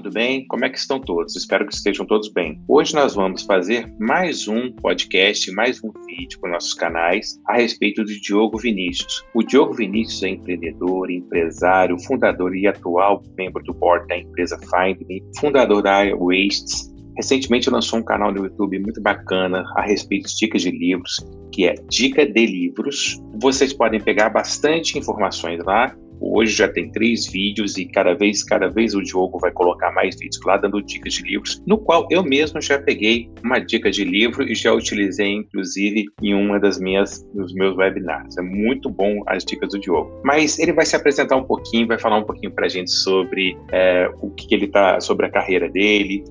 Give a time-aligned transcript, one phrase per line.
[0.00, 0.46] tudo bem?
[0.46, 1.36] Como é que estão todos?
[1.36, 2.58] Espero que estejam todos bem.
[2.66, 8.02] Hoje nós vamos fazer mais um podcast, mais um vídeo para nossos canais a respeito
[8.02, 9.22] do Diogo Vinícius.
[9.34, 15.06] O Diogo Vinícius é empreendedor, empresário, fundador e atual membro do board da empresa Find
[15.06, 16.90] Me, fundador da Wastes.
[17.14, 21.16] Recentemente lançou um canal no YouTube muito bacana a respeito de dicas de livros,
[21.52, 23.20] que é Dica de Livros.
[23.38, 28.68] Vocês podem pegar bastante informações lá Hoje já tem três vídeos e cada vez, cada
[28.68, 32.22] vez o Diogo vai colocar mais vídeos lá dando dicas de livros, no qual eu
[32.22, 37.22] mesmo já peguei uma dica de livro e já utilizei inclusive em uma das minhas
[37.34, 38.36] dos meus webinars.
[38.36, 40.20] É muito bom as dicas do Diogo.
[40.24, 43.56] Mas ele vai se apresentar um pouquinho, vai falar um pouquinho para a gente sobre
[43.72, 46.24] é, o que ele tá, sobre a carreira dele,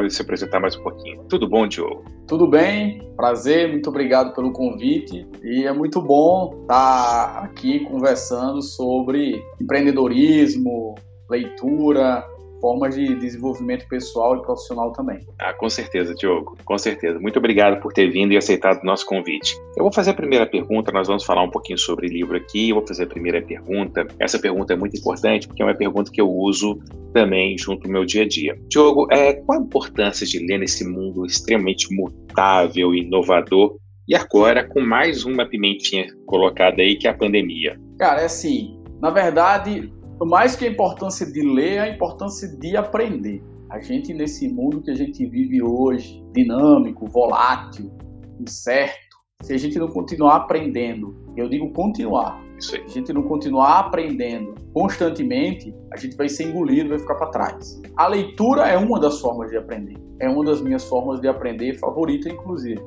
[0.00, 1.22] vai se apresentar mais um pouquinho.
[1.28, 2.02] Tudo bom, Diogo?
[2.26, 9.44] Tudo bem, prazer, muito obrigado pelo convite e é muito bom estar aqui conversando sobre
[9.60, 10.94] empreendedorismo,
[11.28, 12.26] leitura,
[12.62, 15.18] formas de desenvolvimento pessoal e profissional também.
[15.40, 17.18] Ah, com certeza, Diogo, com certeza.
[17.18, 19.56] Muito obrigado por ter vindo e aceitado o nosso convite.
[19.76, 22.76] Eu vou fazer a primeira pergunta, nós vamos falar um pouquinho sobre livro aqui, eu
[22.76, 24.06] vou fazer a primeira pergunta.
[24.20, 26.78] Essa pergunta é muito importante porque é uma pergunta que eu uso
[27.12, 28.56] também junto no meu dia a dia.
[28.68, 34.68] Diogo, é, qual a importância de ler nesse mundo extremamente mutável e inovador e agora
[34.68, 37.76] com mais uma pimentinha colocada aí que é a pandemia?
[37.98, 39.92] Cara, é assim, na verdade,
[40.26, 43.42] mais que a importância de ler, a importância de aprender.
[43.70, 47.90] A gente, nesse mundo que a gente vive hoje, dinâmico, volátil,
[48.38, 53.80] incerto, se a gente não continuar aprendendo, eu digo continuar, se a gente não continuar
[53.80, 57.80] aprendendo constantemente, a gente vai ser engolido, vai ficar para trás.
[57.96, 59.96] A leitura é uma das formas de aprender.
[60.20, 62.80] É uma das minhas formas de aprender favorita, inclusive.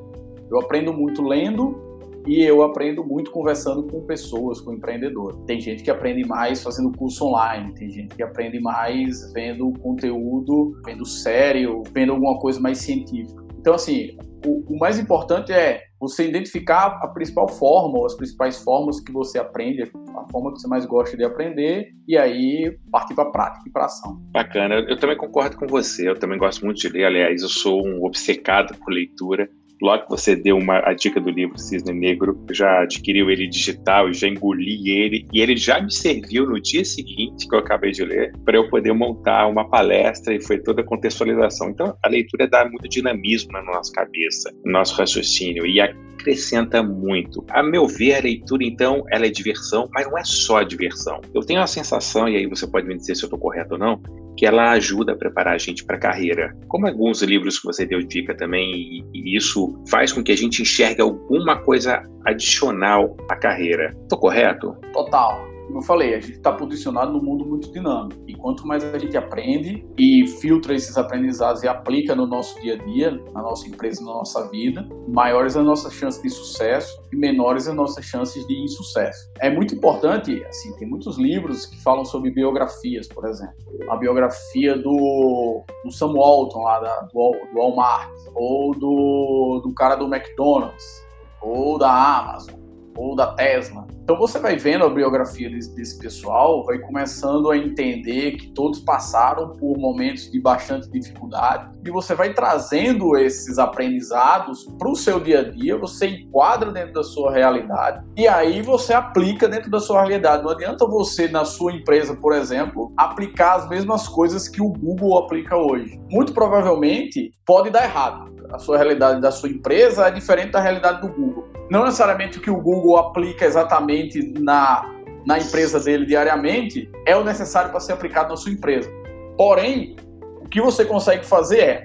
[0.50, 1.85] Eu aprendo muito lendo
[2.26, 5.38] e eu aprendo muito conversando com pessoas, com empreendedores.
[5.46, 10.72] Tem gente que aprende mais fazendo curso online, tem gente que aprende mais vendo conteúdo,
[10.84, 13.44] vendo sério, vendo alguma coisa mais científica.
[13.58, 18.62] Então, assim, o, o mais importante é você identificar a principal forma, ou as principais
[18.62, 23.14] formas que você aprende, a forma que você mais gosta de aprender, e aí partir
[23.14, 24.20] para a prática e para ação.
[24.32, 27.84] Bacana, eu também concordo com você, eu também gosto muito de ler, aliás, eu sou
[27.84, 29.48] um obcecado por leitura,
[29.80, 34.12] Logo que você deu uma, a dica do livro Cisne Negro, já adquiriu ele digital,
[34.12, 38.04] já engoli ele, e ele já me serviu no dia seguinte, que eu acabei de
[38.04, 41.70] ler, para eu poder montar uma palestra e foi toda a contextualização.
[41.70, 47.44] Então, a leitura dá muito dinamismo na nossa cabeça, no nosso raciocínio, e acrescenta muito.
[47.50, 51.20] A meu ver, a leitura, então, ela é diversão, mas não é só diversão.
[51.34, 53.78] Eu tenho a sensação, e aí você pode me dizer se eu estou correto ou
[53.78, 54.00] não,
[54.36, 56.54] que ela ajuda a preparar a gente para a carreira.
[56.68, 60.62] Como alguns livros que você deu dica também, e isso faz com que a gente
[60.62, 63.96] enxergue alguma coisa adicional à carreira.
[64.02, 64.74] Estou correto?
[64.92, 68.20] Total como eu falei, a gente está posicionado num mundo muito dinâmico.
[68.26, 72.74] E quanto mais a gente aprende e filtra esses aprendizados e aplica no nosso dia
[72.74, 77.16] a dia, na nossa empresa, na nossa vida, maiores as nossas chances de sucesso e
[77.16, 79.30] menores as nossas chances de insucesso.
[79.40, 83.56] É muito importante, assim, tem muitos livros que falam sobre biografias, por exemplo.
[83.90, 89.96] A biografia do, do Sam Walton, lá da, do, do Walmart, ou do, do cara
[89.96, 91.04] do McDonald's,
[91.42, 92.65] ou da Amazon
[92.96, 93.86] ou da Tesla.
[94.02, 98.80] Então você vai vendo a biografia desse, desse, pessoal, vai começando a entender que todos
[98.80, 105.18] passaram por momentos de bastante dificuldade e você vai trazendo esses aprendizados para o seu
[105.18, 109.80] dia a dia, você enquadra dentro da sua realidade e aí você aplica dentro da
[109.80, 110.44] sua realidade.
[110.44, 115.18] Não adianta você na sua empresa, por exemplo, aplicar as mesmas coisas que o Google
[115.18, 116.00] aplica hoje.
[116.10, 118.36] Muito provavelmente pode dar errado.
[118.52, 122.40] A sua realidade da sua empresa é diferente da realidade do Google não necessariamente o
[122.40, 124.84] que o Google aplica exatamente na,
[125.26, 128.88] na empresa dele diariamente é o necessário para ser aplicado na sua empresa.
[129.36, 129.96] Porém,
[130.40, 131.84] o que você consegue fazer é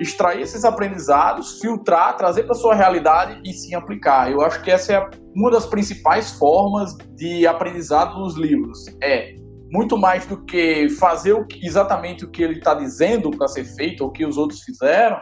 [0.00, 4.30] extrair esses aprendizados, filtrar, trazer para sua realidade e sim aplicar.
[4.32, 8.86] Eu acho que essa é uma das principais formas de aprendizado nos livros.
[9.02, 9.34] É
[9.70, 14.08] muito mais do que fazer exatamente o que ele está dizendo para ser feito ou
[14.08, 15.20] o que os outros fizeram,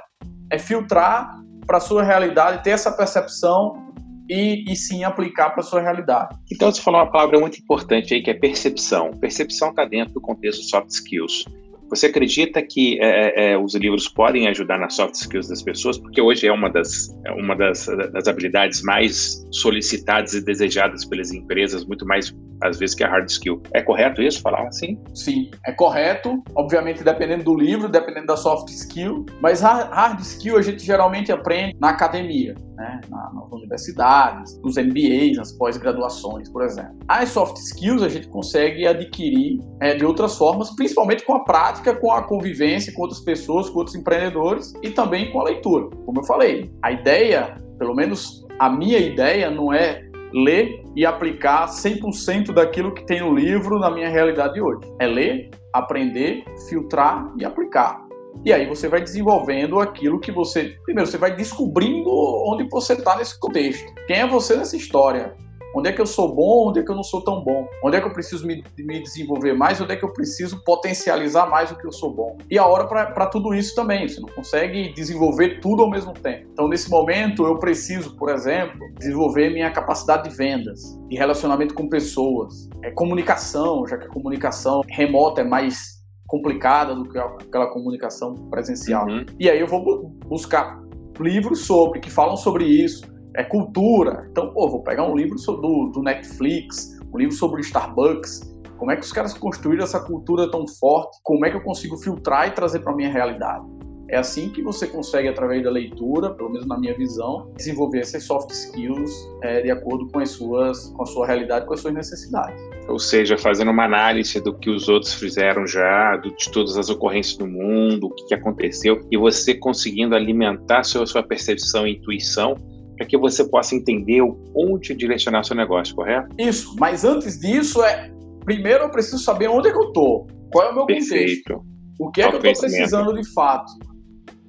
[0.50, 3.88] é filtrar para sua realidade, ter essa percepção
[4.28, 6.36] e, e sim aplicar para a sua realidade.
[6.52, 9.10] Então, você falou uma palavra muito importante aí, que é percepção.
[9.12, 11.44] Percepção está dentro do contexto soft skills.
[11.90, 15.96] Você acredita que é, é, é, os livros podem ajudar nas soft skills das pessoas?
[15.98, 21.32] Porque hoje é uma das, é uma das, das habilidades mais solicitadas e desejadas pelas
[21.32, 23.62] empresas, muito mais às vezes, que é hard skill.
[23.72, 24.98] É correto isso, falar assim?
[25.14, 26.42] Sim, é correto.
[26.54, 29.24] Obviamente, dependendo do livro, dependendo da soft skill.
[29.40, 33.00] Mas hard skill a gente geralmente aprende na academia, né?
[33.10, 36.96] nas universidades, nos MBAs, nas pós-graduações, por exemplo.
[37.08, 41.94] As soft skills a gente consegue adquirir é, de outras formas, principalmente com a prática,
[41.94, 45.88] com a convivência com outras pessoas, com outros empreendedores e também com a leitura.
[46.04, 51.68] Como eu falei, a ideia, pelo menos a minha ideia, não é ler e aplicar
[51.68, 54.80] 100% daquilo que tem no livro na minha realidade de hoje.
[54.98, 58.06] É ler, aprender, filtrar e aplicar.
[58.44, 60.76] E aí você vai desenvolvendo aquilo que você.
[60.84, 62.10] Primeiro, você vai descobrindo
[62.46, 63.92] onde você está nesse contexto.
[64.06, 65.34] Quem é você nessa história?
[65.74, 67.68] Onde é que eu sou bom, onde é que eu não sou tão bom?
[67.84, 71.46] Onde é que eu preciso me, me desenvolver mais, onde é que eu preciso potencializar
[71.46, 72.36] mais o que eu sou bom?
[72.50, 76.48] E a hora para tudo isso também, você não consegue desenvolver tudo ao mesmo tempo.
[76.52, 81.88] Então, nesse momento, eu preciso, por exemplo, desenvolver minha capacidade de vendas, de relacionamento com
[81.88, 88.34] pessoas, é, comunicação, já que a comunicação remota é mais complicada do que aquela comunicação
[88.50, 89.06] presencial.
[89.06, 89.24] Uhum.
[89.38, 90.78] E aí eu vou buscar
[91.18, 93.02] livros sobre que falam sobre isso,
[93.34, 94.26] é cultura.
[94.30, 98.56] Então, pô, vou pegar um livro do, do Netflix, um livro sobre o Starbucks.
[98.76, 101.18] Como é que os caras construíram essa cultura tão forte?
[101.22, 103.64] Como é que eu consigo filtrar e trazer para minha realidade?
[104.10, 108.24] É assim que você consegue, através da leitura, pelo menos na minha visão, desenvolver essas
[108.24, 111.92] soft skills é, de acordo com, as suas, com a sua realidade, com as suas
[111.92, 112.58] necessidades.
[112.88, 117.36] Ou seja, fazendo uma análise do que os outros fizeram já, de todas as ocorrências
[117.36, 122.56] do mundo, o que aconteceu, e você conseguindo alimentar a sua percepção e intuição
[122.98, 124.20] para que você possa entender
[124.54, 126.28] onde direcionar seu negócio, correto?
[126.36, 128.10] Isso, mas antes disso, é
[128.44, 131.54] primeiro eu preciso saber onde é que eu estou, qual é o meu Perfeito.
[131.54, 131.66] contexto,
[132.00, 133.72] o que é que eu estou precisando de fato.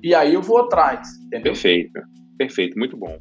[0.02, 1.54] E aí eu vou atrás, entendeu?
[1.54, 2.00] Perfeito,
[2.38, 3.16] perfeito, muito bom.